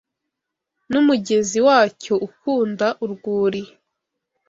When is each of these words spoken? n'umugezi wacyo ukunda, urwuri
n'umugezi 0.91 1.59
wacyo 1.67 2.13
ukunda, 2.27 2.87
urwuri 3.03 3.61